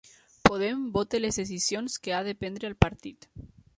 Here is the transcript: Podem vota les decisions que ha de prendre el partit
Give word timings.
Podem 0.47 0.79
vota 0.95 1.21
les 1.21 1.39
decisions 1.41 1.99
que 2.07 2.17
ha 2.17 2.23
de 2.31 2.37
prendre 2.41 2.69
el 2.71 2.77
partit 2.87 3.29